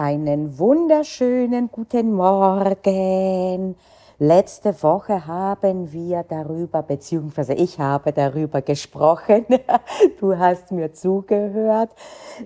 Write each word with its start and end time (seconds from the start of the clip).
Einen 0.00 0.60
wunderschönen 0.60 1.70
guten 1.72 2.12
Morgen. 2.12 3.74
Letzte 4.20 4.80
Woche 4.84 5.26
haben 5.26 5.90
wir 5.90 6.22
darüber, 6.22 6.84
beziehungsweise 6.84 7.54
ich 7.54 7.80
habe 7.80 8.12
darüber 8.12 8.62
gesprochen, 8.62 9.44
du 10.20 10.38
hast 10.38 10.70
mir 10.70 10.92
zugehört, 10.92 11.90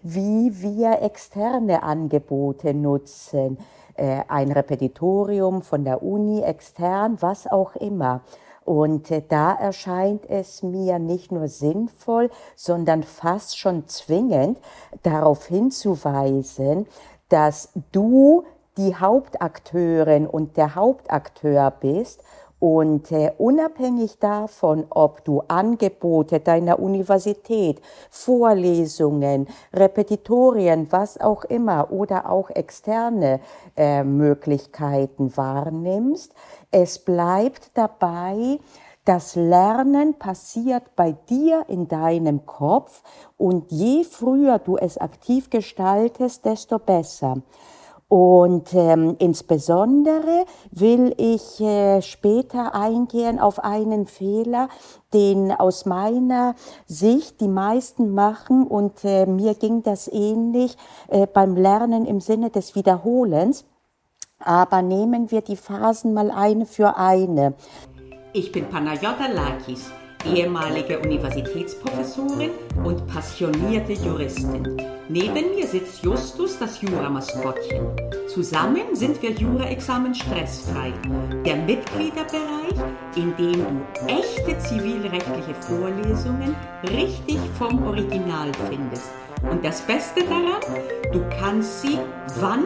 wie 0.03 0.63
wir 0.63 1.03
externe 1.03 1.83
Angebote 1.83 2.73
nutzen. 2.73 3.59
Äh, 3.97 4.23
ein 4.29 4.51
Repetitorium 4.51 5.61
von 5.61 5.85
der 5.85 6.03
Uni 6.03 6.41
extern, 6.41 7.19
was 7.21 7.47
auch 7.47 7.77
immer. 7.77 8.23
Und 8.65 9.11
äh, 9.11 9.23
da 9.29 9.55
erscheint 9.55 10.29
es 10.29 10.63
mir 10.63 10.99
nicht 10.99 11.33
nur 11.33 11.49
sinnvoll, 11.49 12.31
sondern 12.55 13.03
fast 13.03 13.59
schon 13.59 13.89
zwingend, 13.89 14.59
darauf 15.03 15.47
hinzuweisen, 15.47 16.87
dass 17.33 17.71
du 17.93 18.45
die 18.77 18.95
Hauptakteurin 18.95 20.27
und 20.27 20.57
der 20.57 20.75
Hauptakteur 20.75 21.71
bist 21.71 22.23
und 22.63 23.11
äh, 23.11 23.33
unabhängig 23.39 24.19
davon, 24.21 24.85
ob 24.91 25.25
du 25.25 25.43
Angebote 25.49 26.39
deiner 26.39 26.79
Universität, 26.79 27.81
Vorlesungen, 28.09 29.49
Repetitorien, 29.75 30.87
was 30.91 31.21
auch 31.21 31.45
immer 31.45 31.91
oder 31.91 32.31
auch 32.31 32.51
externe 32.51 33.41
äh, 33.77 34.05
Möglichkeiten 34.05 35.37
wahrnimmst, 35.37 36.33
es 36.71 37.01
bleibt 37.01 37.73
dabei, 37.75 38.61
das 39.05 39.35
Lernen 39.35 40.15
passiert 40.19 40.95
bei 40.95 41.13
dir 41.13 41.65
in 41.69 41.89
deinem 41.89 42.47
Kopf 42.47 43.03
und 43.37 43.73
je 43.73 44.05
früher 44.05 44.59
du 44.59 44.77
es 44.77 44.99
aktiv 44.99 45.51
gestaltest, 45.51 46.45
desto 46.45 46.79
besser. 46.79 47.39
Und 48.13 48.75
ähm, 48.75 49.17
insbesondere 49.21 50.45
will 50.71 51.15
ich 51.17 51.59
äh, 51.63 52.03
später 52.03 52.75
eingehen 52.75 53.39
auf 53.41 53.65
einen 53.65 54.05
Fehler, 54.05 54.69
den 55.15 55.51
aus 55.51 55.87
meiner 55.87 56.55
Sicht 56.87 57.41
die 57.41 57.49
meisten 57.49 58.13
machen 58.13 58.67
und 58.67 59.03
äh, 59.05 59.25
mir 59.25 59.55
ging 59.55 59.83
das 59.83 60.09
ähnlich 60.09 60.77
äh, 61.09 61.27
beim 61.27 61.57
Lernen 61.57 62.05
im 62.05 62.21
Sinne 62.21 62.51
des 62.51 62.75
Wiederholens. 62.75 63.65
Aber 64.45 64.83
nehmen 64.83 65.31
wir 65.31 65.41
die 65.41 65.57
Phasen 65.57 66.13
mal 66.13 66.31
eine 66.31 66.67
für 66.67 66.97
eine. 66.99 67.55
Ich 68.35 68.51
bin 68.51 68.65
Panayota 68.65 69.27
Lakis, 69.27 69.93
ehemalige 70.25 70.99
Universitätsprofessorin 71.01 72.53
und 72.83 73.07
passionierte 73.07 73.93
Juristin. 73.93 74.81
Neben 75.11 75.55
mir 75.55 75.67
sitzt 75.67 76.03
Justus, 76.03 76.59
das 76.59 76.81
Juramaskottchen. 76.81 77.89
Zusammen 78.33 78.95
sind 78.95 79.21
wir 79.21 79.33
Jura-Examen 79.33 80.15
stressfrei. 80.15 80.95
Der 81.45 81.57
Mitgliederbereich, 81.57 82.79
in 83.17 83.37
dem 83.37 83.67
du 83.67 84.07
echte 84.07 84.59
zivilrechtliche 84.61 85.55
Vorlesungen 85.61 86.57
richtig 86.85 87.39
vom 87.59 87.87
Original 87.87 88.51
findest. 88.71 89.13
Und 89.51 89.65
das 89.65 89.81
Beste 89.83 90.25
daran, 90.25 90.61
du 91.13 91.23
kannst 91.39 91.83
sie 91.83 91.99
wann, 92.41 92.65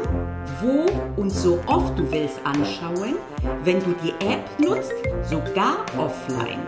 wo 0.60 0.86
und 1.20 1.30
so 1.30 1.58
oft 1.66 1.98
du 1.98 2.10
willst 2.10 2.40
anschauen, 2.44 3.16
wenn 3.64 3.80
du 3.80 3.94
die 4.02 4.14
App 4.26 4.48
nutzt, 4.58 4.92
sogar 5.24 5.78
offline 5.98 6.60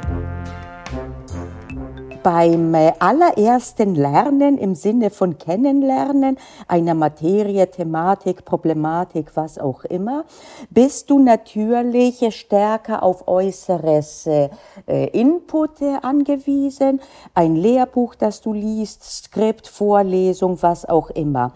beim 2.29 2.75
äh, 2.75 2.93
allerersten 2.99 3.95
Lernen 3.95 4.59
im 4.59 4.75
Sinne 4.75 5.09
von 5.09 5.39
Kennenlernen 5.39 6.37
einer 6.67 6.93
Materie, 6.93 7.71
Thematik, 7.71 8.45
Problematik, 8.45 9.31
was 9.35 9.59
auch 9.59 9.85
immer, 9.85 10.27
bist 10.69 11.09
du 11.09 11.21
natürlich 11.21 12.23
stärker 12.37 13.03
auf 13.03 13.27
äußeres 13.29 14.27
äh, 14.27 14.51
Input 14.87 15.81
äh, 15.81 15.97
angewiesen, 16.03 17.01
ein 17.33 17.57
Lehrbuch, 17.57 18.15
das 18.15 18.43
du 18.43 18.53
liest, 18.53 19.05
Skript, 19.05 19.67
Vorlesung, 19.67 20.59
was 20.61 20.87
auch 20.87 21.09
immer. 21.09 21.53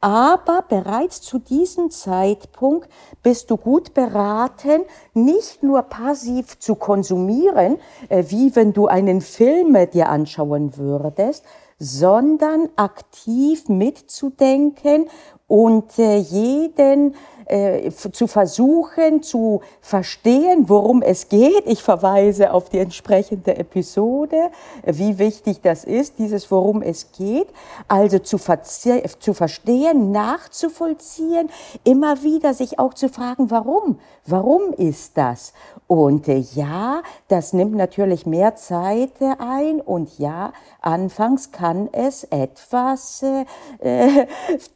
Aber 0.00 0.64
bereits 0.68 1.20
zu 1.20 1.38
diesem 1.38 1.92
Zeitpunkt 1.92 2.88
bist 3.22 3.48
du 3.52 3.56
gut 3.56 3.94
beraten, 3.94 4.82
nicht 5.14 5.62
nur 5.62 5.82
passiv 5.82 6.58
zu 6.58 6.74
konsumieren, 6.74 7.78
wie 8.08 8.56
wenn 8.56 8.72
du 8.72 8.88
einen 8.88 9.20
Film 9.20 9.76
dir 9.92 10.15
anschauen 10.16 10.76
würdest, 10.76 11.44
sondern 11.78 12.68
aktiv 12.76 13.68
mitzudenken 13.68 15.08
und 15.46 15.98
äh, 15.98 16.16
jeden 16.16 17.14
äh, 17.46 17.92
zu 17.92 18.26
versuchen 18.26 19.22
zu 19.22 19.60
verstehen, 19.80 20.68
worum 20.68 21.00
es 21.02 21.28
geht. 21.28 21.62
Ich 21.66 21.82
verweise 21.82 22.52
auf 22.52 22.70
die 22.70 22.78
entsprechende 22.78 23.56
Episode, 23.56 24.50
wie 24.84 25.18
wichtig 25.18 25.60
das 25.62 25.84
ist, 25.84 26.18
dieses 26.18 26.50
worum 26.50 26.82
es 26.82 27.12
geht. 27.12 27.46
Also 27.86 28.18
zu, 28.18 28.38
zu 28.38 29.34
verstehen, 29.34 30.10
nachzuvollziehen, 30.10 31.48
immer 31.84 32.22
wieder 32.24 32.52
sich 32.52 32.80
auch 32.80 32.94
zu 32.94 33.08
fragen, 33.08 33.50
warum? 33.50 34.00
Warum 34.26 34.72
ist 34.72 35.16
das? 35.16 35.52
Und 35.86 36.26
äh, 36.26 36.42
ja, 36.54 37.02
das 37.28 37.52
nimmt 37.52 37.76
natürlich 37.76 38.26
mehr 38.26 38.56
Zeit 38.56 39.20
äh, 39.20 39.34
ein 39.38 39.80
und 39.80 40.18
ja, 40.18 40.52
anfangs 40.80 41.52
kann 41.52 41.88
es 41.92 42.24
etwas 42.24 43.22
äh, 43.22 43.44
äh 43.78 44.26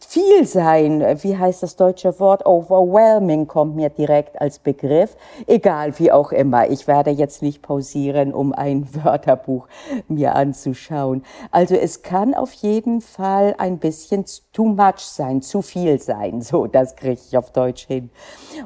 viel 0.08 0.46
sein. 0.46 0.59
Wie 0.60 1.36
heißt 1.36 1.62
das 1.62 1.76
deutsche 1.76 2.18
Wort? 2.20 2.46
Overwhelming 2.46 3.46
kommt 3.46 3.76
mir 3.76 3.88
direkt 3.90 4.40
als 4.40 4.58
Begriff. 4.58 5.16
Egal, 5.46 5.98
wie 5.98 6.12
auch 6.12 6.32
immer. 6.32 6.68
Ich 6.70 6.86
werde 6.86 7.10
jetzt 7.10 7.42
nicht 7.42 7.62
pausieren, 7.62 8.32
um 8.32 8.52
ein 8.52 8.88
Wörterbuch 9.04 9.68
mir 10.08 10.36
anzuschauen. 10.36 11.24
Also 11.50 11.74
es 11.74 12.02
kann 12.02 12.34
auf 12.34 12.52
jeden 12.52 13.00
Fall 13.00 13.54
ein 13.58 13.78
bisschen 13.78 14.24
too 14.52 14.66
much 14.66 15.00
sein, 15.00 15.42
zu 15.42 15.62
viel 15.62 16.00
sein. 16.00 16.42
So, 16.50 16.66
das 16.66 16.96
kriege 16.96 17.20
ich 17.28 17.36
auf 17.36 17.52
Deutsch 17.52 17.86
hin. 17.86 18.10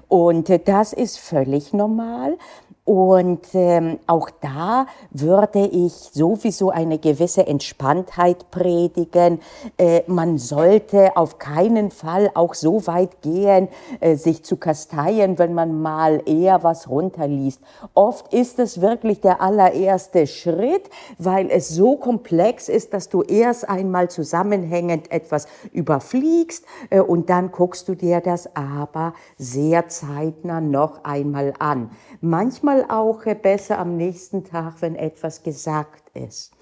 Und 0.09 0.49
äh, 0.49 0.59
das 0.59 0.94
ist 0.94 1.19
völlig 1.19 1.75
normal. 1.75 2.38
Und 2.86 3.46
ähm, 3.54 3.98
auch 4.06 4.28
da 4.42 4.86
würde 5.10 5.60
ich 5.60 5.92
sowieso 5.92 6.68
eine 6.68 6.98
gewisse 6.98 7.46
Entspanntheit 7.46 8.50
predigen. 8.50 9.40
Äh, 9.78 10.02
man 10.06 10.36
sollte 10.36 11.16
auf 11.16 11.38
keinen 11.38 11.90
Fall 11.90 12.30
auch 12.34 12.52
so 12.52 12.86
weit 12.86 13.22
gehen, 13.22 13.68
äh, 14.00 14.16
sich 14.16 14.44
zu 14.44 14.58
kasteien, 14.58 15.38
wenn 15.38 15.54
man 15.54 15.80
mal 15.80 16.22
eher 16.26 16.62
was 16.62 16.90
runterliest. 16.90 17.62
Oft 17.94 18.34
ist 18.34 18.58
es 18.58 18.82
wirklich 18.82 19.22
der 19.22 19.40
allererste 19.40 20.26
Schritt, 20.26 20.90
weil 21.16 21.50
es 21.50 21.70
so 21.70 21.96
komplex 21.96 22.68
ist, 22.68 22.92
dass 22.92 23.08
du 23.08 23.22
erst 23.22 23.66
einmal 23.66 24.10
zusammenhängend 24.10 25.10
etwas 25.10 25.46
überfliegst 25.72 26.66
äh, 26.90 27.00
und 27.00 27.30
dann 27.30 27.50
guckst 27.50 27.88
du 27.88 27.94
dir 27.94 28.20
das 28.20 28.54
aber 28.54 29.14
sehr 29.38 29.88
zeitnah 29.88 30.60
noch 30.60 31.02
einmal 31.04 31.54
an. 31.58 31.90
Manchmal 32.20 32.73
manchmal 32.74 32.84
auch 32.90 33.24
besser 33.36 33.78
am 33.78 33.96
nächsten 33.96 34.44
Tag, 34.44 34.74
wenn 34.80 34.96
etwas 34.96 35.42
gesagt 35.42 36.10
ist. 36.14 36.52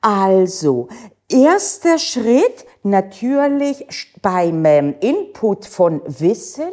Also, 0.00 0.88
erster 1.28 1.98
Schritt 1.98 2.66
natürlich 2.82 4.12
beim 4.22 4.64
ähm, 4.64 4.94
Input 5.00 5.66
von 5.66 6.02
Wissen 6.06 6.70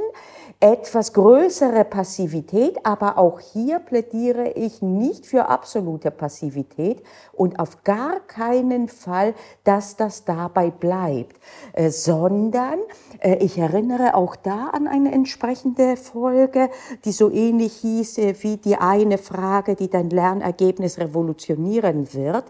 etwas 0.63 1.11
größere 1.11 1.83
Passivität, 1.83 2.77
aber 2.85 3.17
auch 3.17 3.41
hier 3.41 3.79
plädiere 3.79 4.51
ich 4.51 4.81
nicht 4.81 5.25
für 5.25 5.49
absolute 5.49 6.09
Passivität 6.09 7.03
und 7.33 7.59
auf 7.59 7.83
gar 7.83 8.21
keinen 8.21 8.87
Fall, 8.87 9.33
dass 9.65 9.97
das 9.97 10.23
dabei 10.23 10.71
bleibt, 10.71 11.35
äh, 11.73 11.89
sondern 11.89 12.79
äh, 13.19 13.43
ich 13.43 13.57
erinnere 13.57 14.15
auch 14.15 14.37
da 14.37 14.67
an 14.67 14.87
eine 14.87 15.11
entsprechende 15.11 15.97
Folge, 15.97 16.69
die 17.03 17.11
so 17.11 17.29
ähnlich 17.29 17.73
hieß 17.81 18.19
äh, 18.19 18.33
wie 18.39 18.55
die 18.55 18.77
eine 18.77 19.17
Frage, 19.17 19.75
die 19.75 19.89
dein 19.89 20.11
Lernergebnis 20.11 20.97
revolutionieren 20.97 22.13
wird, 22.13 22.45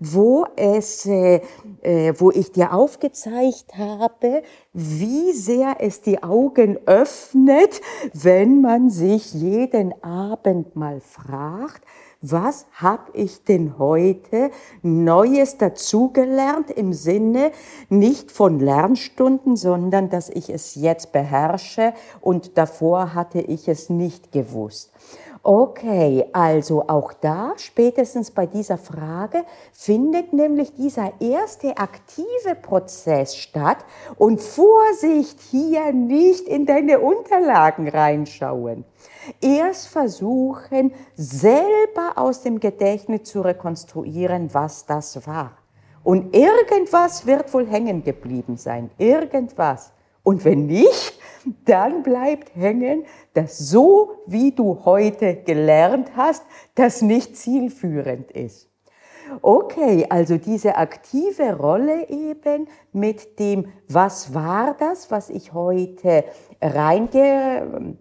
wo 0.00 0.46
es, 0.56 1.06
wo 1.06 2.30
ich 2.30 2.52
dir 2.52 2.72
aufgezeigt 2.72 3.76
habe, 3.76 4.42
wie 4.72 5.32
sehr 5.32 5.76
es 5.80 6.00
die 6.00 6.22
Augen 6.22 6.78
öffnet, 6.86 7.51
wenn 8.12 8.60
man 8.60 8.90
sich 8.90 9.32
jeden 9.34 9.92
Abend 10.02 10.76
mal 10.76 11.00
fragt, 11.00 11.84
was 12.22 12.66
habe 12.72 13.10
ich 13.14 13.42
denn 13.44 13.78
heute 13.78 14.50
Neues 14.82 15.58
dazugelernt 15.58 16.70
im 16.70 16.92
Sinne 16.92 17.50
nicht 17.88 18.30
von 18.30 18.60
Lernstunden, 18.60 19.56
sondern 19.56 20.08
dass 20.08 20.30
ich 20.30 20.48
es 20.48 20.76
jetzt 20.76 21.12
beherrsche 21.12 21.92
und 22.20 22.56
davor 22.56 23.14
hatte 23.14 23.40
ich 23.40 23.68
es 23.68 23.90
nicht 23.90 24.30
gewusst. 24.30 24.92
Okay, 25.44 26.24
also 26.32 26.84
auch 26.86 27.12
da, 27.12 27.54
spätestens 27.56 28.30
bei 28.30 28.46
dieser 28.46 28.78
Frage, 28.78 29.44
findet 29.72 30.32
nämlich 30.32 30.72
dieser 30.74 31.14
erste 31.20 31.78
aktive 31.78 32.54
Prozess 32.54 33.34
statt. 33.34 33.78
Und 34.16 34.40
Vorsicht, 34.40 35.40
hier 35.40 35.92
nicht 35.92 36.46
in 36.46 36.64
deine 36.64 37.00
Unterlagen 37.00 37.88
reinschauen. 37.88 38.84
Erst 39.40 39.88
versuchen, 39.88 40.92
selber 41.16 42.12
aus 42.14 42.42
dem 42.42 42.60
Gedächtnis 42.60 43.24
zu 43.24 43.40
rekonstruieren, 43.40 44.54
was 44.54 44.86
das 44.86 45.26
war. 45.26 45.58
Und 46.04 46.36
irgendwas 46.36 47.26
wird 47.26 47.52
wohl 47.52 47.66
hängen 47.66 48.04
geblieben 48.04 48.56
sein. 48.56 48.90
Irgendwas. 48.96 49.92
Und 50.22 50.44
wenn 50.44 50.66
nicht, 50.66 51.18
dann 51.64 52.02
bleibt 52.02 52.54
hängen, 52.54 53.04
dass 53.34 53.58
so, 53.58 54.12
wie 54.26 54.52
du 54.52 54.84
heute 54.84 55.36
gelernt 55.36 56.12
hast, 56.16 56.44
das 56.74 57.02
nicht 57.02 57.36
zielführend 57.36 58.30
ist. 58.30 58.68
Okay, 59.40 60.06
also 60.08 60.36
diese 60.36 60.76
aktive 60.76 61.56
Rolle 61.56 62.08
eben 62.08 62.68
mit 62.92 63.38
dem, 63.38 63.72
was 63.88 64.34
war 64.34 64.76
das, 64.78 65.10
was 65.10 65.30
ich 65.30 65.54
heute 65.54 66.24
reinge 66.60 67.96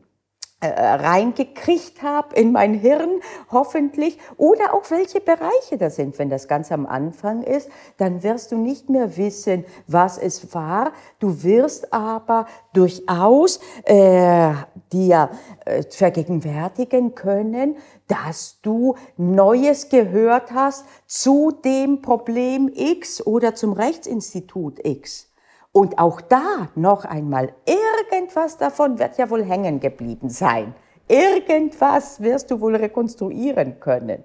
reingekriegt 0.62 2.02
habe 2.04 2.36
in 2.36 2.52
mein 2.52 2.74
Hirn, 2.74 3.22
hoffentlich, 3.52 4.18
oder 4.38 4.74
auch 4.74 4.90
welche 4.92 5.20
Bereiche 5.20 5.78
das 5.78 5.96
sind. 5.96 6.20
Wenn 6.20 6.30
das 6.30 6.48
ganz 6.48 6.72
am 6.72 6.86
Anfang 6.86 7.44
ist, 7.44 7.70
dann 7.98 8.24
wirst 8.24 8.52
du 8.52 8.58
nicht 8.58 8.90
mehr 8.90 9.18
wissen, 9.18 9.66
was 9.88 10.18
es 10.18 10.54
war. 10.54 10.92
Du 11.20 11.44
wirst 11.44 11.92
aber 11.94 12.46
durchaus 12.74 13.60
äh, 13.86 14.54
dir 14.92 15.30
äh, 15.66 15.84
vergegenwärtigen 15.84 17.16
können, 17.16 17.78
dass 18.08 18.60
du 18.62 18.96
Neues 19.18 19.90
gehört 19.90 20.52
hast 20.52 20.86
zu 21.08 21.52
dem 21.52 22.02
Problem 22.02 22.70
X 22.74 23.26
oder 23.26 23.56
zum 23.56 23.74
Rechtsinstitut 23.74 24.86
X. 24.86 25.31
Und 25.74 26.00
auch 26.00 26.20
da 26.20 26.70
noch 26.76 27.06
einmal, 27.06 27.54
irgendwas 27.66 28.58
davon 28.58 29.00
wird 29.00 29.18
ja 29.18 29.30
wohl 29.30 29.44
hängen 29.44 29.80
geblieben 29.80 30.30
sein. 30.30 30.76
Irgendwas 31.08 32.22
wirst 32.22 32.52
du 32.52 32.60
wohl 32.60 32.76
rekonstruieren 32.76 33.80
können. 33.80 34.24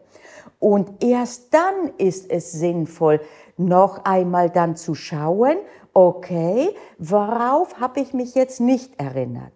Und 0.59 1.03
erst 1.05 1.55
dann 1.55 1.93
ist 1.99 2.31
es 2.31 2.53
sinnvoll, 2.53 3.21
noch 3.57 4.05
einmal 4.05 4.51
dann 4.51 4.77
zu 4.77 4.95
schauen, 4.95 5.57
okay, 5.93 6.75
worauf 6.99 7.81
habe 7.81 8.01
ich 8.01 8.13
mich 8.13 8.35
jetzt 8.35 8.61
nicht 8.61 9.01
erinnert? 9.01 9.53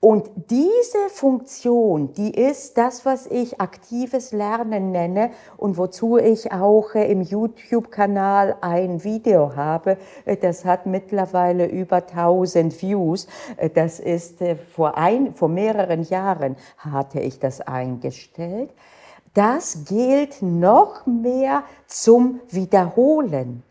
Und 0.00 0.30
diese 0.50 1.08
Funktion, 1.08 2.12
die 2.12 2.34
ist 2.34 2.78
das, 2.78 3.04
was 3.04 3.26
ich 3.26 3.60
aktives 3.60 4.32
Lernen 4.32 4.92
nenne 4.92 5.30
und 5.56 5.76
wozu 5.76 6.18
ich 6.18 6.52
auch 6.52 6.94
äh, 6.94 7.10
im 7.10 7.22
YouTube-Kanal 7.22 8.56
ein 8.60 9.04
Video 9.04 9.56
habe. 9.56 9.96
Äh, 10.24 10.36
das 10.36 10.64
hat 10.64 10.86
mittlerweile 10.86 11.66
über 11.66 11.96
1000 11.96 12.80
Views. 12.82 13.26
Äh, 13.56 13.70
das 13.70 14.00
ist 14.00 14.38
vor, 14.74 14.96
ein, 14.96 15.34
vor 15.34 15.48
mehreren 15.48 16.02
Jahren 16.02 16.56
hatte 16.78 17.20
ich 17.20 17.38
das 17.38 17.60
eingestellt. 17.60 18.70
Das 19.34 19.84
gilt 19.84 20.42
noch 20.42 21.06
mehr 21.06 21.62
zum 21.86 22.40
Wiederholen. 22.48 23.62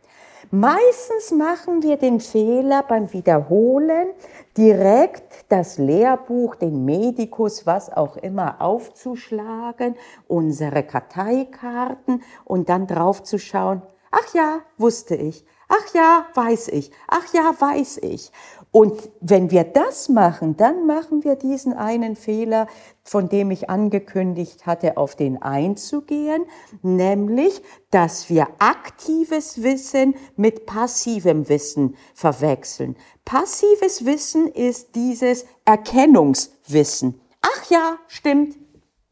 Meistens 0.51 1.31
machen 1.31 1.83
wir 1.83 1.97
den 1.97 2.21
Fehler 2.21 2.81
beim 2.81 3.11
Wiederholen, 3.11 4.11
direkt 4.55 5.45
das 5.49 5.77
Lehrbuch, 5.77 6.55
den 6.55 6.85
Medikus, 6.85 7.65
was 7.65 7.91
auch 7.91 8.15
immer 8.15 8.61
aufzuschlagen, 8.61 9.95
unsere 10.29 10.83
Karteikarten 10.83 12.23
und 12.45 12.69
dann 12.69 12.87
drauf 12.87 13.23
zu 13.23 13.37
schauen, 13.39 13.81
ach 14.09 14.33
ja, 14.33 14.61
wusste 14.77 15.15
ich, 15.15 15.45
ach 15.67 15.93
ja, 15.93 16.25
weiß 16.33 16.69
ich, 16.69 16.91
ach 17.09 17.33
ja, 17.33 17.53
weiß 17.59 17.97
ich. 18.03 18.31
Und 18.71 19.09
wenn 19.21 19.49
wir 19.49 19.63
das 19.63 20.09
machen, 20.09 20.57
dann 20.57 20.85
machen 20.85 21.23
wir 21.23 21.35
diesen 21.35 21.73
einen 21.73 22.15
Fehler, 22.15 22.67
von 23.03 23.29
dem 23.29 23.49
ich 23.51 23.69
angekündigt 23.69 24.65
hatte, 24.65 24.97
auf 24.97 25.15
den 25.15 25.41
einzugehen, 25.41 26.45
nämlich, 26.81 27.61
dass 27.91 28.29
wir 28.29 28.47
aktives 28.59 29.63
Wissen 29.63 30.15
mit 30.35 30.65
passivem 30.65 31.47
Wissen 31.47 31.95
verwechseln. 32.13 32.97
Passives 33.23 34.05
Wissen 34.05 34.47
ist 34.47 34.95
dieses 34.95 35.45
Erkennungswissen. 35.65 37.21
Ach 37.41 37.69
ja, 37.69 37.97
stimmt, 38.07 38.57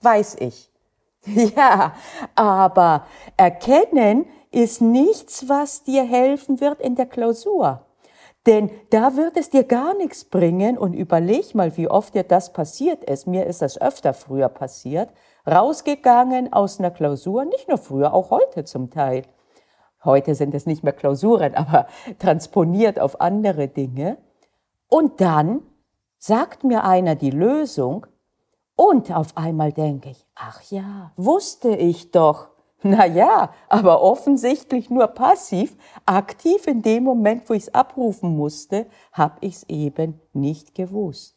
weiß 0.01 0.37
ich. 0.39 0.71
Ja, 1.55 1.95
aber 2.35 3.07
erkennen 3.35 4.27
ist 4.51 4.79
nichts, 4.79 5.49
was 5.49 5.83
dir 5.83 6.03
helfen 6.03 6.61
wird 6.61 6.79
in 6.81 6.95
der 6.95 7.07
Klausur. 7.07 7.84
Denn 8.45 8.69
da 8.91 9.15
wird 9.15 9.37
es 9.37 9.49
dir 9.49 9.63
gar 9.63 9.95
nichts 9.95 10.23
bringen 10.25 10.77
und 10.77 10.93
überleg 10.93 11.55
mal, 11.55 11.75
wie 11.77 11.87
oft 11.87 12.13
dir 12.13 12.23
das 12.23 12.53
passiert 12.53 13.03
ist. 13.03 13.25
Mir 13.25 13.47
ist 13.47 13.61
das 13.61 13.81
öfter 13.81 14.13
früher 14.13 14.49
passiert. 14.49 15.09
Rausgegangen 15.47 16.53
aus 16.53 16.79
einer 16.79 16.91
Klausur, 16.91 17.45
nicht 17.45 17.67
nur 17.67 17.77
früher, 17.77 18.13
auch 18.13 18.29
heute 18.29 18.63
zum 18.63 18.91
Teil. 18.91 19.23
Heute 20.03 20.35
sind 20.35 20.53
es 20.53 20.67
nicht 20.67 20.83
mehr 20.83 20.93
Klausuren, 20.93 21.55
aber 21.55 21.87
transponiert 22.19 22.99
auf 22.99 23.19
andere 23.19 23.67
Dinge. 23.67 24.17
Und 24.87 25.21
dann 25.21 25.63
sagt 26.19 26.63
mir 26.63 26.83
einer 26.83 27.15
die 27.15 27.31
Lösung 27.31 28.05
und 28.75 29.11
auf 29.15 29.35
einmal 29.37 29.71
denke 29.71 30.09
ich, 30.09 30.27
ach 30.35 30.61
ja, 30.69 31.11
wusste 31.15 31.69
ich 31.69 32.11
doch. 32.11 32.49
Na 32.87 33.03
ja, 33.07 33.51
aber 33.67 34.03
offensichtlich 34.03 34.91
nur 34.91 35.07
passiv. 35.07 35.75
Aktiv 36.05 36.67
in 36.67 36.83
dem 36.83 37.03
Moment, 37.03 37.49
wo 37.49 37.55
ich 37.55 37.63
es 37.63 37.73
abrufen 37.73 38.37
musste, 38.37 38.85
habe 39.11 39.37
ich 39.41 39.55
es 39.55 39.63
eben 39.67 40.21
nicht 40.33 40.75
gewusst. 40.75 41.35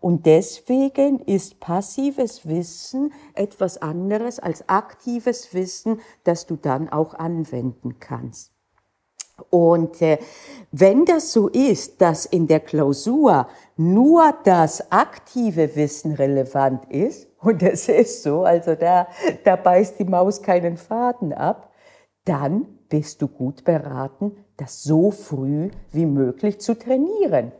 Und 0.00 0.24
deswegen 0.24 1.20
ist 1.20 1.60
passives 1.60 2.48
Wissen 2.48 3.12
etwas 3.34 3.76
anderes 3.82 4.38
als 4.38 4.70
aktives 4.70 5.52
Wissen, 5.52 6.00
das 6.24 6.46
du 6.46 6.56
dann 6.56 6.88
auch 6.88 7.12
anwenden 7.12 8.00
kannst. 8.00 8.52
Und 9.50 10.00
äh, 10.00 10.18
wenn 10.72 11.04
das 11.04 11.30
so 11.30 11.48
ist, 11.48 12.00
dass 12.00 12.24
in 12.24 12.46
der 12.46 12.60
Klausur 12.60 13.48
nur 13.76 14.34
das 14.44 14.90
aktive 14.90 15.76
Wissen 15.76 16.12
relevant 16.12 16.90
ist, 16.90 17.28
und 17.46 17.62
es 17.62 17.88
ist 17.88 18.22
so, 18.22 18.42
also 18.42 18.74
da, 18.74 19.06
da 19.44 19.56
beißt 19.56 19.98
die 19.98 20.04
Maus 20.04 20.42
keinen 20.42 20.76
Faden 20.76 21.32
ab, 21.32 21.72
dann 22.24 22.66
bist 22.88 23.22
du 23.22 23.28
gut 23.28 23.64
beraten, 23.64 24.36
das 24.56 24.82
so 24.82 25.10
früh 25.10 25.70
wie 25.92 26.06
möglich 26.06 26.60
zu 26.60 26.76
trainieren. 26.76 27.52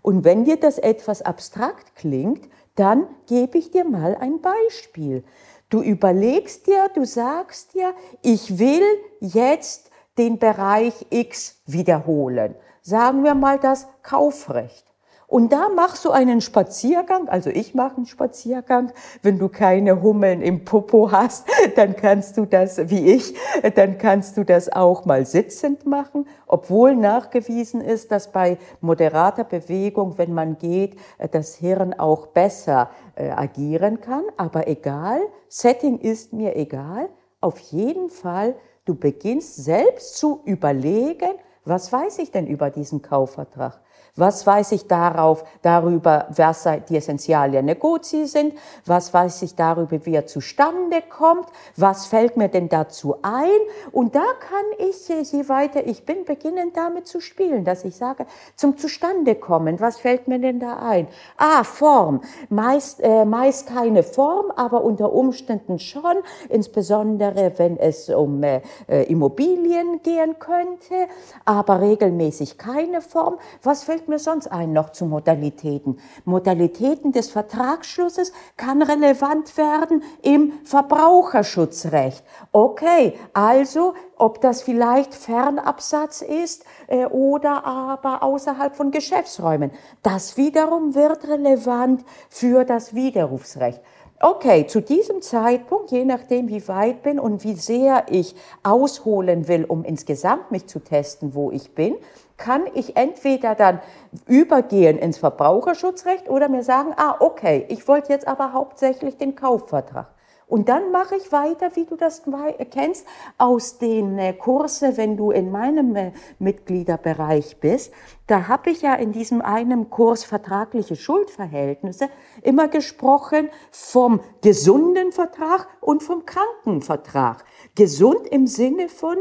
Und 0.00 0.24
wenn 0.24 0.44
dir 0.44 0.56
das 0.56 0.78
etwas 0.78 1.22
abstrakt 1.22 1.94
klingt, 1.94 2.48
dann 2.74 3.06
gebe 3.26 3.58
ich 3.58 3.70
dir 3.70 3.84
mal 3.84 4.16
ein 4.16 4.40
Beispiel. 4.40 5.24
Du 5.68 5.82
überlegst 5.82 6.66
dir, 6.66 6.90
du 6.94 7.04
sagst 7.04 7.74
dir, 7.74 7.94
ich 8.22 8.58
will 8.58 8.82
jetzt 9.20 9.90
den 10.18 10.38
Bereich 10.38 11.06
X 11.10 11.62
wiederholen. 11.66 12.54
Sagen 12.82 13.24
wir 13.24 13.34
mal 13.34 13.58
das 13.58 13.88
Kaufrecht. 14.02 14.93
Und 15.26 15.52
da 15.52 15.68
machst 15.68 16.04
du 16.04 16.10
einen 16.10 16.40
Spaziergang, 16.40 17.28
also 17.28 17.50
ich 17.50 17.74
mache 17.74 17.96
einen 17.96 18.06
Spaziergang. 18.06 18.92
Wenn 19.22 19.38
du 19.38 19.48
keine 19.48 20.02
Hummeln 20.02 20.42
im 20.42 20.64
Popo 20.64 21.10
hast, 21.10 21.46
dann 21.76 21.96
kannst 21.96 22.36
du 22.36 22.44
das, 22.44 22.90
wie 22.90 23.12
ich, 23.12 23.34
dann 23.74 23.98
kannst 23.98 24.36
du 24.36 24.44
das 24.44 24.70
auch 24.70 25.04
mal 25.06 25.24
sitzend 25.24 25.86
machen, 25.86 26.26
obwohl 26.46 26.94
nachgewiesen 26.94 27.80
ist, 27.80 28.12
dass 28.12 28.32
bei 28.32 28.58
moderater 28.80 29.44
Bewegung, 29.44 30.18
wenn 30.18 30.34
man 30.34 30.58
geht, 30.58 30.96
das 31.32 31.54
Hirn 31.56 31.94
auch 31.94 32.28
besser 32.28 32.90
äh, 33.16 33.30
agieren 33.30 34.00
kann. 34.00 34.24
Aber 34.36 34.68
egal, 34.68 35.20
Setting 35.48 35.98
ist 35.98 36.32
mir 36.32 36.56
egal. 36.56 37.08
Auf 37.40 37.58
jeden 37.58 38.10
Fall, 38.10 38.54
du 38.84 38.94
beginnst 38.94 39.56
selbst 39.56 40.16
zu 40.16 40.40
überlegen, 40.44 41.30
was 41.64 41.92
weiß 41.92 42.18
ich 42.18 42.30
denn 42.30 42.46
über 42.46 42.70
diesen 42.70 43.02
Kaufvertrag? 43.02 43.80
Was 44.16 44.46
weiß 44.46 44.70
ich 44.70 44.86
darauf, 44.86 45.42
darüber, 45.62 46.28
was 46.30 46.68
die 46.88 46.96
Essentialien 46.96 47.64
Negozi 47.64 48.26
sind? 48.26 48.54
Was 48.86 49.12
weiß 49.12 49.42
ich 49.42 49.56
darüber, 49.56 50.06
wie 50.06 50.14
er 50.14 50.24
zustande 50.24 51.02
kommt? 51.02 51.48
Was 51.76 52.06
fällt 52.06 52.36
mir 52.36 52.48
denn 52.48 52.68
dazu 52.68 53.16
ein? 53.22 53.50
Und 53.90 54.14
da 54.14 54.24
kann 54.38 54.88
ich, 54.88 55.08
je 55.32 55.48
weiter 55.48 55.84
ich 55.84 56.06
bin, 56.06 56.24
beginnen 56.24 56.70
damit 56.72 57.08
zu 57.08 57.20
spielen, 57.20 57.64
dass 57.64 57.84
ich 57.84 57.96
sage, 57.96 58.26
zum 58.54 58.76
Zustandekommen, 58.76 59.80
was 59.80 59.98
fällt 59.98 60.28
mir 60.28 60.38
denn 60.38 60.60
da 60.60 60.76
ein? 60.76 61.08
Ah, 61.36 61.64
Form. 61.64 62.20
Meist, 62.50 63.00
äh, 63.02 63.24
meist 63.24 63.66
keine 63.66 64.04
Form, 64.04 64.52
aber 64.54 64.84
unter 64.84 65.12
Umständen 65.12 65.80
schon, 65.80 66.18
insbesondere 66.50 67.52
wenn 67.56 67.76
es 67.78 68.08
um 68.10 68.40
äh, 68.44 68.60
Immobilien 69.08 70.02
gehen 70.04 70.38
könnte, 70.38 71.08
aber 71.44 71.80
regelmäßig 71.80 72.58
keine 72.58 73.00
Form. 73.00 73.38
Was 73.64 73.82
fällt 73.82 74.03
fällt 74.04 74.08
mir 74.08 74.18
sonst 74.18 74.48
ein 74.48 74.72
noch 74.74 74.90
zu 74.90 75.06
Modalitäten? 75.06 75.98
Modalitäten 76.26 77.12
des 77.12 77.30
Vertragsschlusses 77.30 78.32
kann 78.58 78.82
relevant 78.82 79.56
werden 79.56 80.02
im 80.20 80.52
Verbraucherschutzrecht. 80.64 82.22
Okay, 82.52 83.14
also 83.32 83.94
ob 84.16 84.42
das 84.42 84.60
vielleicht 84.60 85.14
Fernabsatz 85.14 86.20
ist 86.20 86.64
äh, 86.86 87.06
oder 87.06 87.64
aber 87.64 88.22
außerhalb 88.22 88.76
von 88.76 88.90
Geschäftsräumen. 88.90 89.70
Das 90.02 90.36
wiederum 90.36 90.94
wird 90.94 91.26
relevant 91.26 92.04
für 92.28 92.64
das 92.64 92.94
Widerrufsrecht. 92.94 93.80
Okay, 94.20 94.66
zu 94.66 94.80
diesem 94.80 95.22
Zeitpunkt, 95.22 95.90
je 95.90 96.04
nachdem 96.04 96.48
wie 96.48 96.66
weit 96.68 97.02
bin 97.02 97.18
und 97.18 97.42
wie 97.42 97.54
sehr 97.54 98.06
ich 98.10 98.36
ausholen 98.62 99.48
will, 99.48 99.64
um 99.64 99.84
insgesamt 99.84 100.50
mich 100.50 100.66
zu 100.66 100.78
testen, 100.78 101.34
wo 101.34 101.50
ich 101.50 101.74
bin, 101.74 101.96
kann 102.36 102.64
ich 102.74 102.96
entweder 102.96 103.54
dann 103.54 103.80
übergehen 104.26 104.98
ins 104.98 105.18
Verbraucherschutzrecht 105.18 106.28
oder 106.28 106.48
mir 106.48 106.62
sagen, 106.62 106.92
ah, 106.96 107.16
okay, 107.20 107.64
ich 107.68 107.86
wollte 107.88 108.12
jetzt 108.12 108.26
aber 108.26 108.52
hauptsächlich 108.52 109.16
den 109.16 109.34
Kaufvertrag. 109.34 110.14
Und 110.46 110.68
dann 110.68 110.92
mache 110.92 111.16
ich 111.16 111.32
weiter, 111.32 111.74
wie 111.74 111.86
du 111.86 111.96
das 111.96 112.22
kennst, 112.70 113.06
aus 113.38 113.78
den 113.78 114.18
äh, 114.18 114.34
Kurse, 114.34 114.96
wenn 114.96 115.16
du 115.16 115.30
in 115.30 115.50
meinem 115.50 115.96
äh, 115.96 116.12
Mitgliederbereich 116.38 117.60
bist. 117.60 117.92
Da 118.26 118.46
habe 118.46 118.70
ich 118.70 118.82
ja 118.82 118.94
in 118.94 119.12
diesem 119.12 119.40
einen 119.40 119.90
Kurs 119.90 120.24
vertragliche 120.24 120.96
Schuldverhältnisse 120.96 122.08
immer 122.42 122.68
gesprochen 122.68 123.48
vom 123.70 124.20
gesunden 124.42 125.12
Vertrag 125.12 125.66
und 125.80 126.02
vom 126.02 126.26
kranken 126.26 126.82
Vertrag. 126.82 127.44
Gesund 127.74 128.26
im 128.28 128.46
Sinne 128.46 128.88
von, 128.88 129.16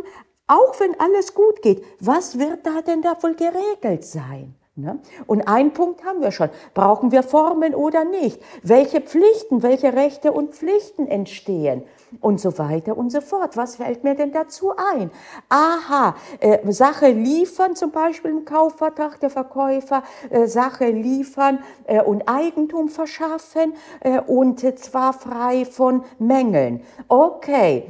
auch 0.48 0.80
wenn 0.80 1.00
alles 1.00 1.34
gut 1.34 1.62
geht, 1.62 1.84
was 2.00 2.38
wird 2.38 2.66
da 2.66 2.82
denn 2.82 3.02
da 3.02 3.16
wohl 3.22 3.36
geregelt 3.36 4.06
sein? 4.06 4.56
Ne? 4.76 4.98
Und 5.28 5.48
ein 5.48 5.72
Punkt 5.72 6.04
haben 6.04 6.22
wir 6.22 6.32
schon. 6.32 6.50
Brauchen 6.74 7.12
wir 7.12 7.22
Formen 7.22 7.76
oder 7.76 8.06
nicht? 8.06 8.42
Welche 8.64 9.02
Pflichten, 9.02 9.62
welche 9.62 9.94
Rechte 9.94 10.32
und 10.32 10.56
Pflichten 10.56 11.06
entstehen? 11.06 11.84
Und 12.22 12.40
so 12.40 12.58
weiter 12.58 12.98
und 12.98 13.12
so 13.12 13.22
fort. 13.22 13.56
Was 13.56 13.76
fällt 13.76 14.04
mir 14.04 14.16
denn 14.16 14.32
dazu 14.32 14.72
ein? 14.76 15.12
Aha, 15.50 16.16
äh, 16.40 16.72
Sache 16.72 17.10
liefern, 17.10 17.76
zum 17.76 17.92
Beispiel 17.92 18.32
im 18.32 18.46
Kaufvertrag 18.46 19.20
der 19.20 19.30
Verkäufer, 19.30 20.02
äh, 20.32 20.48
Sache 20.48 20.86
liefern 20.90 21.60
äh, 21.86 22.02
und 22.02 22.28
Eigentum 22.28 22.90
verschaffen 22.90 23.74
äh, 24.00 24.20
und 24.22 24.60
zwar 24.80 25.14
frei 25.14 25.66
von 25.66 26.04
Mängeln. 26.18 26.82
Okay, 27.08 27.88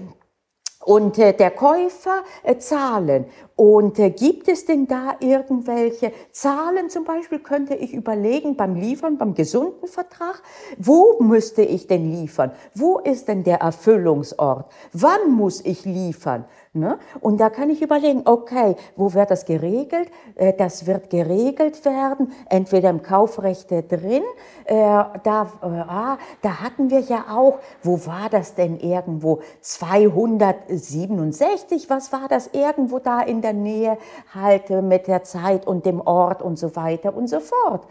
und 0.85 1.17
äh, 1.17 1.33
der 1.33 1.51
Käufer 1.51 2.23
äh, 2.43 2.57
zahlen. 2.57 3.25
Und 3.55 3.99
äh, 3.99 4.09
gibt 4.09 4.47
es 4.47 4.65
denn 4.65 4.87
da 4.87 5.15
irgendwelche 5.19 6.11
Zahlen 6.31 6.89
zum 6.89 7.03
Beispiel, 7.03 7.39
könnte 7.39 7.75
ich 7.75 7.93
überlegen 7.93 8.55
beim 8.55 8.75
Liefern, 8.75 9.17
beim 9.17 9.33
gesunden 9.33 9.87
Vertrag, 9.87 10.41
wo 10.77 11.19
müsste 11.19 11.61
ich 11.61 11.87
denn 11.87 12.11
liefern? 12.11 12.51
Wo 12.73 12.99
ist 12.99 13.27
denn 13.27 13.43
der 13.43 13.59
Erfüllungsort? 13.61 14.71
Wann 14.91 15.31
muss 15.31 15.61
ich 15.63 15.85
liefern? 15.85 16.45
Ne? 16.75 16.97
Und 17.19 17.39
da 17.39 17.51
kann 17.51 17.69
ich 17.69 17.83
überlegen, 17.83 18.23
okay, 18.25 18.75
wo 18.95 19.13
wird 19.13 19.29
das 19.29 19.45
geregelt? 19.45 20.09
Äh, 20.33 20.53
das 20.53 20.87
wird 20.87 21.11
geregelt 21.11 21.85
werden, 21.85 22.31
entweder 22.49 22.89
im 22.89 23.03
Kaufrecht 23.03 23.69
drin, 23.69 24.23
äh, 24.65 24.73
da, 24.75 25.51
äh, 25.61 25.65
ah, 25.65 26.17
da 26.41 26.61
hatten 26.61 26.89
wir 26.89 27.01
ja 27.01 27.25
auch, 27.29 27.59
wo 27.83 28.07
war 28.07 28.27
das 28.31 28.55
denn 28.55 28.79
irgendwo? 28.79 29.41
267, 29.61 31.91
was 31.91 32.11
war 32.11 32.27
das 32.27 32.49
irgendwo 32.53 32.97
da 32.97 33.21
in 33.21 33.43
der 33.43 33.53
Nähe 33.53 33.99
halt 34.33 34.71
mit 34.71 35.05
der 35.05 35.21
Zeit 35.21 35.67
und 35.67 35.85
dem 35.85 36.01
Ort 36.01 36.41
und 36.41 36.57
so 36.57 36.75
weiter 36.75 37.15
und 37.15 37.27
so 37.27 37.39
fort. 37.39 37.85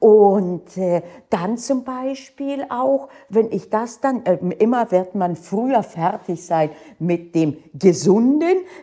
Und 0.00 0.64
dann 1.30 1.56
zum 1.56 1.84
Beispiel 1.84 2.66
auch, 2.68 3.06
wenn 3.28 3.52
ich 3.52 3.70
das 3.70 4.00
dann, 4.00 4.24
immer 4.58 4.90
wird 4.90 5.14
man 5.14 5.36
früher 5.36 5.84
fertig 5.84 6.44
sein 6.44 6.70
mit 6.98 7.36
dem 7.36 7.58
gesunden 7.74 8.23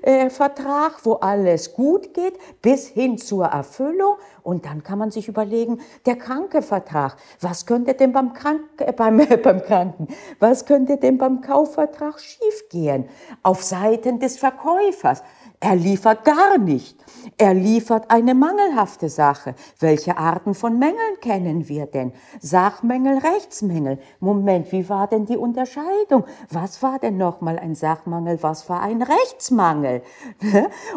äh, 0.01 0.29
Vertrag, 0.29 1.05
wo 1.05 1.13
alles 1.13 1.73
gut 1.73 2.13
geht, 2.13 2.33
bis 2.61 2.87
hin 2.87 3.17
zur 3.17 3.45
Erfüllung. 3.45 4.15
Und 4.43 4.65
dann 4.65 4.83
kann 4.83 4.97
man 4.97 5.11
sich 5.11 5.27
überlegen, 5.27 5.81
der 6.05 6.15
kranke 6.15 6.61
Vertrag, 6.61 7.17
was 7.39 7.65
könnte 7.65 7.93
denn 7.93 8.11
beim, 8.11 8.33
Krank, 8.33 8.61
äh, 8.77 8.91
beim, 8.91 9.19
äh, 9.19 9.37
beim 9.43 9.61
Kranken, 9.61 10.07
was 10.39 10.65
könnte 10.65 10.97
denn 10.97 11.17
beim 11.17 11.41
Kaufvertrag 11.41 12.19
schiefgehen? 12.19 13.09
Auf 13.43 13.63
Seiten 13.63 14.19
des 14.19 14.37
Verkäufers. 14.37 15.23
Er 15.63 15.75
liefert 15.75 16.25
gar 16.25 16.57
nicht. 16.57 16.97
Er 17.37 17.53
liefert 17.53 18.09
eine 18.09 18.33
mangelhafte 18.33 19.09
Sache. 19.09 19.53
Welche 19.79 20.17
Arten 20.17 20.55
von 20.55 20.79
Mängeln 20.79 21.19
kennen 21.21 21.69
wir 21.69 21.85
denn? 21.85 22.13
Sachmängel, 22.39 23.19
Rechtsmängel. 23.19 23.99
Moment, 24.19 24.71
wie 24.71 24.89
war 24.89 25.05
denn 25.05 25.27
die 25.27 25.37
Unterscheidung? 25.37 26.25
Was 26.49 26.81
war 26.81 26.97
denn 26.97 27.17
nochmal 27.17 27.59
ein 27.59 27.75
Sachmangel? 27.75 28.41
Was 28.41 28.69
war 28.69 28.81
ein 28.81 29.03
Rechtsmangel? 29.03 30.01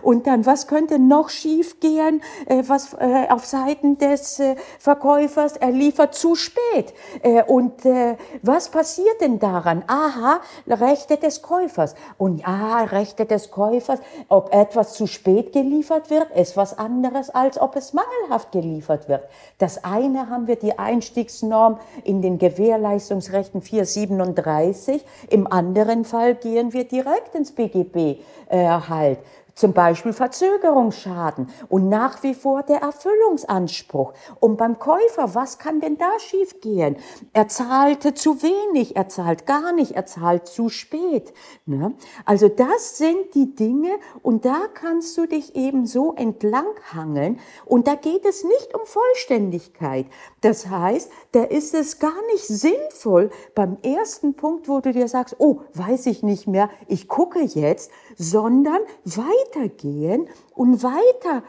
Und 0.00 0.26
dann, 0.26 0.46
was 0.46 0.66
könnte 0.66 0.98
noch 0.98 1.28
schiefgehen? 1.28 2.22
Äh, 2.46 2.62
was 2.66 2.94
äh, 2.94 3.28
auf 3.28 3.44
Seiten 3.44 3.98
des 3.98 4.40
äh, 4.40 4.56
Verkäufers? 4.78 5.58
Er 5.58 5.72
liefert 5.72 6.14
zu 6.14 6.36
spät. 6.36 6.94
Und 7.46 7.84
was 8.42 8.70
passiert 8.70 9.20
denn 9.20 9.38
daran? 9.38 9.84
Aha, 9.86 10.40
Rechte 10.66 11.18
des 11.18 11.42
Käufers. 11.42 11.94
Und 12.16 12.38
ja, 12.38 12.84
Rechte 12.84 13.26
des 13.26 13.50
Käufers, 13.50 14.00
ob 14.28 14.53
etwas 14.54 14.94
zu 14.94 15.08
spät 15.08 15.52
geliefert 15.52 16.10
wird, 16.10 16.30
ist 16.30 16.56
was 16.56 16.78
anderes, 16.78 17.28
als 17.28 17.60
ob 17.60 17.74
es 17.74 17.92
mangelhaft 17.92 18.52
geliefert 18.52 19.08
wird. 19.08 19.24
Das 19.58 19.82
eine 19.82 20.30
haben 20.30 20.46
wir 20.46 20.54
die 20.54 20.78
Einstiegsnorm 20.78 21.80
in 22.04 22.22
den 22.22 22.38
Gewährleistungsrechten 22.38 23.62
437, 23.62 25.04
im 25.28 25.50
anderen 25.50 26.04
Fall 26.04 26.36
gehen 26.36 26.72
wir 26.72 26.84
direkt 26.84 27.34
ins 27.34 27.50
BGB 27.50 28.20
äh, 28.48 28.68
halt 28.68 29.18
zum 29.54 29.72
Beispiel 29.72 30.12
Verzögerungsschaden 30.12 31.48
und 31.68 31.88
nach 31.88 32.22
wie 32.22 32.34
vor 32.34 32.62
der 32.62 32.78
Erfüllungsanspruch. 32.78 34.12
Und 34.40 34.56
beim 34.56 34.78
Käufer, 34.78 35.34
was 35.34 35.58
kann 35.58 35.80
denn 35.80 35.96
da 35.96 36.10
schiefgehen? 36.18 36.96
Er 37.32 37.48
zahlte 37.48 38.14
zu 38.14 38.42
wenig, 38.42 38.96
er 38.96 39.08
zahlt 39.08 39.46
gar 39.46 39.72
nicht, 39.72 39.92
er 39.92 40.06
zahlt 40.06 40.48
zu 40.48 40.68
spät. 40.68 41.32
Ne? 41.66 41.94
Also 42.24 42.48
das 42.48 42.98
sind 42.98 43.34
die 43.34 43.54
Dinge 43.54 43.90
und 44.22 44.44
da 44.44 44.62
kannst 44.72 45.16
du 45.16 45.26
dich 45.26 45.54
eben 45.54 45.86
so 45.86 46.14
entlanghangeln 46.14 47.38
und 47.64 47.86
da 47.86 47.94
geht 47.94 48.24
es 48.24 48.44
nicht 48.44 48.74
um 48.74 48.84
Vollständigkeit. 48.84 50.06
Das 50.40 50.68
heißt, 50.68 51.10
da 51.32 51.44
ist 51.44 51.74
es 51.74 51.98
gar 51.98 52.20
nicht 52.32 52.46
sinnvoll 52.46 53.30
beim 53.54 53.78
ersten 53.82 54.34
Punkt, 54.34 54.68
wo 54.68 54.80
du 54.80 54.92
dir 54.92 55.08
sagst, 55.08 55.36
oh, 55.38 55.60
weiß 55.74 56.06
ich 56.06 56.22
nicht 56.22 56.46
mehr, 56.46 56.70
ich 56.88 57.08
gucke 57.08 57.40
jetzt, 57.40 57.90
sondern 58.16 58.80
weitergehen 59.44 60.28
und 60.52 60.82
weiter 60.82 61.42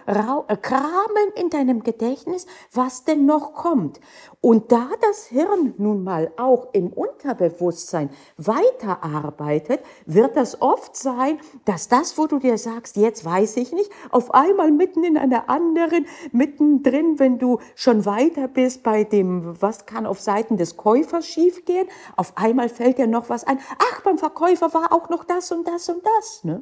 äh, 0.48 0.58
kramen 0.58 1.32
in 1.36 1.50
deinem 1.50 1.84
Gedächtnis, 1.84 2.48
was 2.72 3.04
denn 3.04 3.26
noch 3.26 3.54
kommt. 3.54 4.00
Und 4.42 4.72
da 4.72 4.90
das 5.02 5.26
Hirn 5.28 5.74
nun 5.78 6.04
mal 6.04 6.32
auch 6.38 6.68
im 6.74 6.92
Unterbewusstsein 6.92 8.10
weiterarbeitet, 8.38 9.82
wird 10.06 10.36
das 10.36 10.62
oft 10.62 10.96
sein, 10.96 11.40
dass 11.66 11.88
das, 11.88 12.18
wo 12.18 12.28
du 12.28 12.40
dir 12.40 12.58
sagst, 12.58 12.96
jetzt 12.96 13.26
weiß 13.26 13.58
ich 13.58 13.74
nicht, 13.74 13.92
auf 14.12 14.34
einmal 14.34 14.72
mitten 14.72 15.04
in 15.04 15.18
einer 15.18 15.50
anderen, 15.50 16.06
mittendrin, 16.32 17.20
wenn 17.20 17.38
du 17.38 17.60
schon 17.76 18.06
weiter 18.06 18.48
bist 18.48 18.84
bei 18.84 19.04
dem, 19.04 19.62
was 19.62 19.86
kann 19.86 20.06
auf 20.06 20.20
Seiten 20.20 20.58
des 20.58 20.78
Käufers 20.78 21.28
schiefgehen, 21.28 21.88
auf 22.16 22.38
einmal 22.38 22.70
fällt 22.70 22.98
dir 22.98 23.08
noch 23.08 23.30
was 23.30 23.46
ein. 23.46 23.60
Ach, 23.78 24.02
beim 24.02 24.18
Verkäufer 24.18 24.74
war 24.74 24.92
auch 24.92 25.10
noch 25.10 25.24
das 25.24 25.52
und 25.52 25.68
das 25.68 25.90
und 25.90 26.04
das. 26.18 26.44
Ne? 26.44 26.62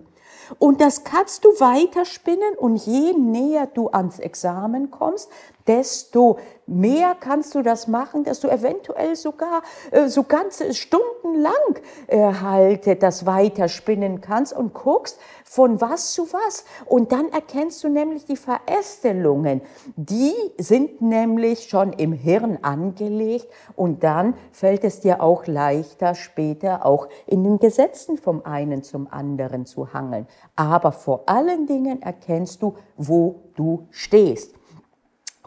Und 0.59 0.81
das 0.81 1.03
kannst 1.03 1.45
du 1.45 1.49
weiterspinnen 1.59 2.55
und 2.57 2.77
je 2.77 3.13
näher 3.13 3.67
du 3.67 3.89
ans 3.89 4.19
Examen 4.19 4.91
kommst, 4.91 5.29
desto 5.67 6.37
mehr 6.65 7.15
kannst 7.19 7.55
du 7.55 7.61
das 7.61 7.87
machen, 7.87 8.23
dass 8.23 8.39
du 8.39 8.47
eventuell 8.47 9.15
sogar 9.15 9.63
äh, 9.91 10.07
so 10.07 10.23
ganze 10.23 10.73
Stunden 10.73 11.35
lang 11.35 11.53
äh, 12.07 12.33
halt 12.41 13.03
das 13.03 13.25
weiterspinnen 13.25 14.21
kannst 14.21 14.53
und 14.53 14.73
guckst 14.73 15.19
von 15.43 15.81
was 15.81 16.13
zu 16.13 16.31
was. 16.31 16.65
Und 16.85 17.11
dann 17.11 17.29
erkennst 17.31 17.83
du 17.83 17.89
nämlich 17.89 18.25
die 18.25 18.37
Verästelungen. 18.37 19.61
Die 19.95 20.33
sind 20.57 21.01
nämlich 21.01 21.69
schon 21.69 21.93
im 21.93 22.13
Hirn 22.13 22.59
angelegt 22.61 23.47
und 23.75 24.03
dann 24.03 24.35
fällt 24.51 24.83
es 24.83 25.01
dir 25.01 25.21
auch 25.21 25.47
leichter 25.47 26.15
später 26.15 26.85
auch 26.85 27.07
in 27.25 27.43
den 27.43 27.59
Gesetzen 27.59 28.17
vom 28.17 28.45
einen 28.45 28.83
zum 28.83 29.07
anderen 29.11 29.65
zu 29.65 29.93
hangeln. 29.93 30.27
Aber 30.55 30.91
vor 30.91 31.23
allen 31.27 31.67
Dingen 31.67 32.01
erkennst 32.01 32.61
du, 32.61 32.75
wo 32.97 33.41
du 33.55 33.87
stehst. 33.91 34.55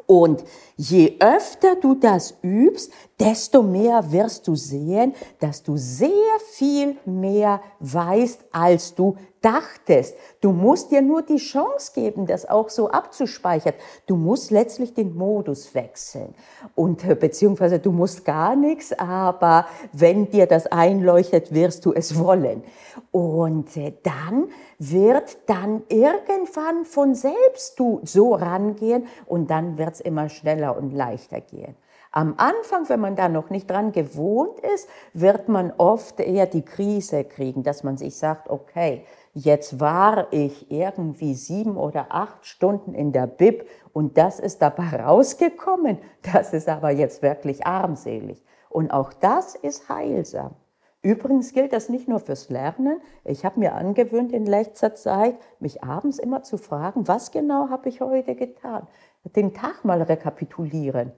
Und 0.06 0.44
je 0.76 1.16
öfter 1.20 1.76
du 1.76 1.94
das 1.94 2.34
übst, 2.42 2.92
desto 3.18 3.62
mehr 3.62 4.12
wirst 4.12 4.46
du 4.46 4.54
sehen, 4.54 5.14
dass 5.40 5.62
du 5.62 5.76
sehr 5.76 6.10
viel 6.52 6.96
mehr 7.04 7.60
weißt, 7.80 8.44
als 8.52 8.94
du 8.94 9.16
dachtest. 9.40 10.16
Du 10.40 10.50
musst 10.50 10.90
dir 10.90 11.02
nur 11.02 11.22
die 11.22 11.36
Chance 11.36 11.92
geben, 11.94 12.26
das 12.26 12.48
auch 12.48 12.68
so 12.68 12.90
abzuspeichern. 12.90 13.74
Du 14.06 14.16
musst 14.16 14.50
letztlich 14.50 14.92
den 14.92 15.16
Modus 15.16 15.74
wechseln. 15.74 16.34
Und 16.74 17.04
äh, 17.04 17.14
beziehungsweise 17.14 17.78
du 17.78 17.92
musst 17.92 18.24
gar 18.24 18.56
nichts, 18.56 18.92
aber 18.92 19.66
wenn 19.92 20.30
dir 20.30 20.46
das 20.46 20.66
einleuchtet, 20.66 21.54
wirst 21.54 21.84
du 21.86 21.92
es 21.92 22.18
wollen. 22.18 22.64
Und 23.12 23.76
äh, 23.76 23.94
dann 24.02 24.48
wird 24.78 25.38
dann 25.46 25.84
irgendwann 25.88 26.84
von 26.84 27.14
selbst 27.14 27.78
du 27.78 28.00
so 28.02 28.34
rangehen 28.34 29.06
und 29.26 29.50
dann 29.50 29.78
wird 29.78 29.94
es 29.94 30.00
immer 30.00 30.28
schneller 30.28 30.76
und 30.76 30.92
leichter 30.92 31.40
gehen. 31.40 31.76
Am 32.16 32.32
Anfang, 32.38 32.88
wenn 32.88 33.00
man 33.00 33.14
da 33.14 33.28
noch 33.28 33.50
nicht 33.50 33.70
dran 33.70 33.92
gewohnt 33.92 34.58
ist, 34.60 34.88
wird 35.12 35.50
man 35.50 35.70
oft 35.76 36.18
eher 36.18 36.46
die 36.46 36.64
Krise 36.64 37.24
kriegen, 37.24 37.62
dass 37.62 37.84
man 37.84 37.98
sich 37.98 38.16
sagt, 38.16 38.48
okay, 38.48 39.04
jetzt 39.34 39.80
war 39.80 40.32
ich 40.32 40.70
irgendwie 40.70 41.34
sieben 41.34 41.76
oder 41.76 42.06
acht 42.08 42.46
Stunden 42.46 42.94
in 42.94 43.12
der 43.12 43.26
Bib 43.26 43.68
und 43.92 44.16
das 44.16 44.40
ist 44.40 44.62
dabei 44.62 44.96
rausgekommen. 45.04 45.98
Das 46.32 46.54
ist 46.54 46.70
aber 46.70 46.90
jetzt 46.90 47.20
wirklich 47.20 47.66
armselig. 47.66 48.42
Und 48.70 48.92
auch 48.92 49.12
das 49.12 49.54
ist 49.54 49.90
heilsam. 49.90 50.54
Übrigens 51.02 51.52
gilt 51.52 51.74
das 51.74 51.90
nicht 51.90 52.08
nur 52.08 52.20
fürs 52.20 52.48
Lernen. 52.48 52.98
Ich 53.24 53.44
habe 53.44 53.60
mir 53.60 53.74
angewöhnt 53.74 54.32
in 54.32 54.46
letzter 54.46 54.94
Zeit, 54.94 55.36
mich 55.60 55.84
abends 55.84 56.18
immer 56.18 56.42
zu 56.42 56.56
fragen, 56.56 57.06
was 57.08 57.30
genau 57.30 57.68
habe 57.68 57.90
ich 57.90 58.00
heute 58.00 58.34
getan? 58.36 58.86
Den 59.22 59.52
Tag 59.52 59.84
mal 59.84 60.00
rekapitulieren 60.00 61.12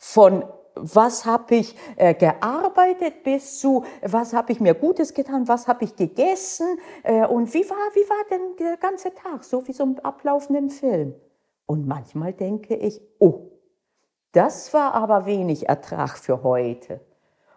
von 0.00 0.44
was 0.74 1.26
habe 1.26 1.56
ich 1.56 1.76
äh, 1.96 2.14
gearbeitet 2.14 3.22
bis 3.22 3.58
zu, 3.60 3.84
was 4.02 4.32
habe 4.32 4.52
ich 4.52 4.60
mir 4.60 4.74
Gutes 4.74 5.12
getan, 5.12 5.46
was 5.46 5.68
habe 5.68 5.84
ich 5.84 5.94
gegessen 5.94 6.78
äh, 7.02 7.26
und 7.26 7.52
wie 7.52 7.68
war, 7.68 7.76
wie 7.76 8.08
war 8.08 8.24
denn 8.30 8.56
der 8.58 8.78
ganze 8.78 9.12
Tag, 9.14 9.44
so 9.44 9.66
wie 9.68 9.72
so 9.72 9.84
ein 9.84 9.98
ablaufenden 9.98 10.70
Film. 10.70 11.14
Und 11.66 11.86
manchmal 11.86 12.32
denke 12.32 12.76
ich, 12.76 13.02
oh, 13.18 13.50
das 14.32 14.72
war 14.72 14.94
aber 14.94 15.26
wenig 15.26 15.68
Ertrag 15.68 16.16
für 16.16 16.42
heute. 16.42 17.00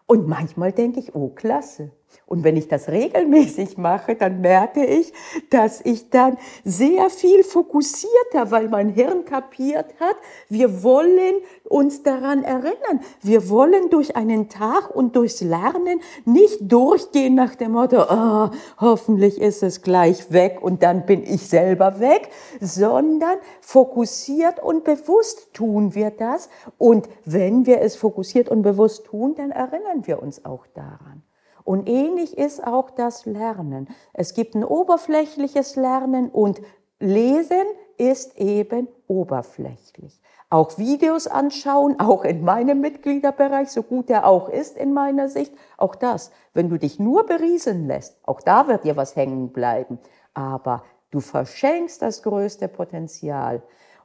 Und 0.06 0.28
manchmal 0.28 0.74
denke 0.74 1.00
ich, 1.00 1.16
oh, 1.16 1.30
klasse. 1.30 1.92
Und 2.26 2.44
wenn 2.44 2.58
ich 2.58 2.68
das 2.68 2.90
regelmäßig 2.90 3.78
mache, 3.78 4.16
dann 4.16 4.42
merke 4.42 4.86
ich, 4.86 5.14
dass 5.50 5.82
ich 5.82 6.10
dann 6.10 6.38
sehr 6.64 7.10
viel 7.10 7.44
fokussierter, 7.44 8.50
weil 8.50 8.70
mein 8.70 8.90
Hirn 8.90 9.26
kapiert 9.26 9.94
hat, 10.00 10.16
wir 10.50 10.84
wollen 10.84 11.36
uns 11.64 12.04
daran 12.04 12.44
erinnern. 12.44 13.02
Wir 13.22 13.50
wollen 13.50 13.90
durch 13.90 14.16
einen 14.16 14.50
Tag 14.50 14.96
und 14.96 15.16
durchs 15.16 15.42
Lernen 15.42 16.02
nicht 16.26 16.60
durchgehen 16.62 17.36
nach 17.36 17.56
dem 17.56 17.74
Motto, 17.74 18.04
oh, 18.10 18.50
hoffentlich 18.80 19.40
ist 19.40 19.64
es 19.64 19.82
gleich 19.82 20.32
weg 20.32 20.60
und 20.62 20.84
dann 20.84 21.06
bin 21.06 21.24
ich 21.24 21.48
selber 21.48 22.00
weg, 22.00 22.30
sondern 22.60 23.38
fokussiert 23.62 24.62
und 24.62 24.84
bewusst 24.84 25.54
tun 25.54 25.94
wir 25.96 26.12
das. 26.12 26.50
Und 26.78 27.10
wenn 27.26 27.66
wir 27.66 27.82
es 27.82 27.96
fokussiert 27.96 28.50
und 28.50 28.62
bewusst 28.62 29.06
tun, 29.06 29.36
dann 29.36 29.52
erinnern 29.52 30.06
wir 30.06 30.22
uns 30.22 30.46
auch 30.46 30.66
daran. 30.74 31.24
Und 31.64 31.88
ähnlich 31.88 32.38
ist 32.38 32.66
auch 32.66 32.90
das 32.90 33.26
Lernen. 33.26 33.88
Es 34.14 34.34
gibt 34.34 34.56
ein 34.56 34.64
oberflächliches 34.64 35.76
Lernen 35.76 36.30
und 36.30 36.62
Lesen 37.00 37.66
ist 37.98 38.38
eben 38.38 38.88
oberflächlich. 39.08 40.20
Auch 40.50 40.78
Videos 40.78 41.26
anschauen, 41.28 42.00
auch 42.00 42.24
in 42.24 42.44
meinem 42.44 42.80
Mitgliederbereich, 42.80 43.72
so 43.72 43.82
gut 43.82 44.10
er 44.10 44.28
auch 44.28 44.50
ist 44.50 44.78
in 44.78 44.94
meiner 44.94 45.28
Sicht, 45.28 45.54
auch 45.78 45.96
das. 45.96 46.32
Wenn 46.54 46.70
du 46.70 46.78
dich 46.78 47.00
nur 47.00 47.26
beriesen 47.26 47.88
lässt, 47.88 48.18
auch 48.28 48.40
da 48.40 48.68
wird 48.68 48.84
dir 48.84 48.96
was 48.96 49.16
hängen 49.16 49.52
bleiben. 49.52 49.98
Aber 50.34 50.84
du 51.10 51.22
verschenkst 51.22 52.02
das 52.02 52.22
größte 52.22 52.68
Potenzial. 52.68 53.64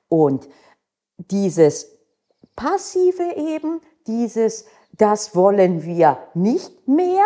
Und 0.09 0.49
dieses 1.19 1.99
Passive 2.57 3.35
eben, 3.37 3.81
dieses, 4.07 4.65
das 4.93 5.37
wollen 5.37 5.85
wir 5.85 6.19
nicht 6.35 6.89
mehr, 6.89 7.25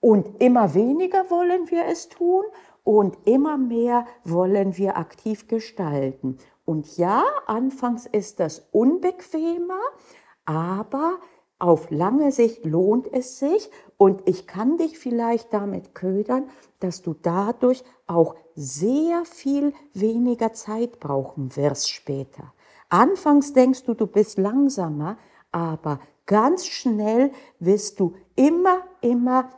und 0.00 0.40
immer 0.40 0.74
weniger 0.74 1.30
wollen 1.30 1.70
wir 1.70 1.86
es 1.86 2.08
tun 2.08 2.44
und 2.84 3.18
immer 3.26 3.58
mehr 3.58 4.06
wollen 4.24 4.76
wir 4.76 4.96
aktiv 4.96 5.46
gestalten. 5.46 6.38
Und 6.64 6.96
ja, 6.96 7.24
anfangs 7.46 8.06
ist 8.06 8.40
das 8.40 8.68
unbequemer, 8.72 9.80
aber 10.44 11.18
auf 11.58 11.90
lange 11.90 12.32
Sicht 12.32 12.64
lohnt 12.64 13.12
es 13.12 13.38
sich 13.38 13.70
und 13.98 14.22
ich 14.26 14.46
kann 14.46 14.78
dich 14.78 14.98
vielleicht 14.98 15.52
damit 15.52 15.94
ködern, 15.94 16.48
dass 16.78 17.02
du 17.02 17.14
dadurch 17.14 17.84
auch 18.06 18.34
sehr 18.54 19.24
viel 19.26 19.74
weniger 19.92 20.54
Zeit 20.54 21.00
brauchen 21.00 21.54
wirst 21.56 21.90
später. 21.90 22.54
Anfangs 22.88 23.52
denkst 23.52 23.84
du, 23.84 23.94
du 23.94 24.06
bist 24.06 24.38
langsamer, 24.38 25.18
aber 25.52 26.00
ganz 26.24 26.66
schnell 26.66 27.30
wirst 27.58 28.00
du 28.00 28.14
immer, 28.36 28.82
immer 29.02 29.50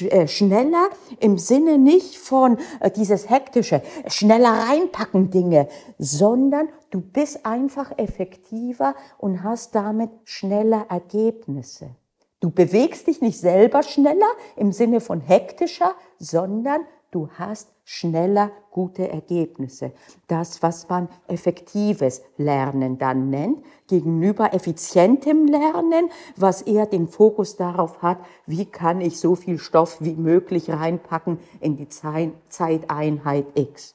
äh, 0.00 0.28
schneller 0.28 0.88
im 1.20 1.36
Sinne 1.36 1.78
nicht 1.78 2.16
von 2.16 2.58
äh, 2.80 2.90
dieses 2.90 3.28
hektische, 3.28 3.82
schneller 4.06 4.50
reinpacken 4.68 5.30
Dinge, 5.30 5.68
sondern 5.98 6.68
du 6.90 7.00
bist 7.00 7.44
einfach 7.44 7.92
effektiver 7.98 8.94
und 9.18 9.42
hast 9.42 9.74
damit 9.74 10.10
schneller 10.24 10.86
Ergebnisse. 10.88 11.96
Du 12.40 12.50
bewegst 12.50 13.06
dich 13.06 13.20
nicht 13.20 13.38
selber 13.38 13.82
schneller 13.82 14.30
im 14.56 14.70
Sinne 14.70 15.00
von 15.00 15.20
hektischer, 15.20 15.94
sondern 16.18 16.82
du 17.14 17.28
hast 17.38 17.70
schneller 17.84 18.50
gute 18.70 19.08
Ergebnisse. 19.08 19.92
Das, 20.26 20.62
was 20.62 20.88
man 20.88 21.08
effektives 21.28 22.22
Lernen 22.36 22.98
dann 22.98 23.30
nennt, 23.30 23.64
gegenüber 23.86 24.52
effizientem 24.52 25.46
Lernen, 25.46 26.10
was 26.36 26.62
eher 26.62 26.86
den 26.86 27.06
Fokus 27.06 27.56
darauf 27.56 28.02
hat, 28.02 28.18
wie 28.46 28.64
kann 28.64 29.00
ich 29.00 29.20
so 29.20 29.36
viel 29.36 29.58
Stoff 29.58 29.98
wie 30.00 30.14
möglich 30.14 30.70
reinpacken 30.70 31.38
in 31.60 31.76
die 31.76 31.88
Zeiteinheit 31.88 33.46
X. 33.54 33.94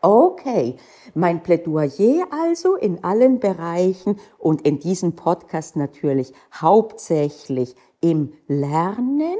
Okay, 0.00 0.76
mein 1.14 1.42
Plädoyer 1.42 2.26
also 2.30 2.76
in 2.76 3.02
allen 3.02 3.40
Bereichen 3.40 4.20
und 4.38 4.62
in 4.62 4.78
diesem 4.78 5.14
Podcast 5.16 5.74
natürlich 5.74 6.32
hauptsächlich 6.52 7.74
im 8.00 8.32
Lernen. 8.46 9.36